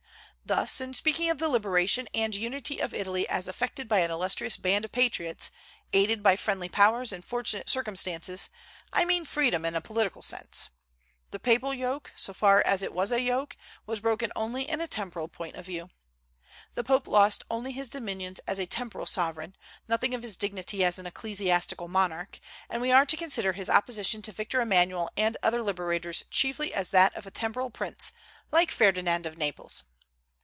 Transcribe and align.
Thus, 0.43 0.81
in 0.81 0.93
speaking 0.93 1.29
of 1.29 1.37
the 1.37 1.47
liberation 1.47 2.09
and 2.13 2.35
unity 2.35 2.81
of 2.81 2.93
Italy 2.93 3.29
as 3.29 3.47
effected 3.47 3.87
by 3.87 3.99
an 3.99 4.11
illustrious 4.11 4.57
band 4.57 4.83
of 4.83 4.91
patriots, 4.91 5.49
aided 5.93 6.21
by 6.21 6.35
friendly 6.35 6.67
powers 6.67 7.13
and 7.13 7.23
fortunate 7.23 7.69
circumstances, 7.69 8.49
I 8.91 9.05
mean 9.05 9.23
freedom 9.23 9.63
in 9.63 9.75
a 9.75 9.81
political 9.81 10.21
sense. 10.21 10.67
The 11.29 11.39
papal 11.39 11.73
yoke, 11.73 12.11
so 12.17 12.33
far 12.33 12.61
as 12.65 12.83
it 12.83 12.91
was 12.91 13.13
a 13.13 13.21
yoke, 13.21 13.55
was 13.85 14.01
broken 14.01 14.29
only 14.35 14.69
in 14.69 14.81
a 14.81 14.89
temporal 14.89 15.29
point 15.29 15.55
of 15.55 15.65
view. 15.67 15.89
The 16.73 16.83
Pope 16.83 17.07
lost 17.07 17.45
only 17.49 17.71
his 17.71 17.89
dominions 17.89 18.39
as 18.45 18.59
a 18.59 18.65
temporal 18.65 19.05
sovereign, 19.05 19.55
nothing 19.87 20.13
of 20.13 20.21
his 20.23 20.35
dignity 20.35 20.83
as 20.83 20.99
an 20.99 21.05
ecclesiastical 21.05 21.87
monarch; 21.87 22.41
and 22.69 22.81
we 22.81 22.91
are 22.91 23.05
to 23.05 23.15
consider 23.15 23.53
his 23.53 23.69
opposition 23.69 24.21
to 24.23 24.33
Victor 24.33 24.59
Emmanuel 24.59 25.09
and 25.15 25.37
other 25.43 25.61
liberators 25.61 26.25
chiefly 26.29 26.73
as 26.73 26.89
that 26.89 27.15
of 27.15 27.25
a 27.25 27.31
temporal 27.31 27.69
prince, 27.69 28.11
like 28.51 28.69
Ferdinand 28.71 29.25
of 29.25 29.37
Naples. 29.37 29.85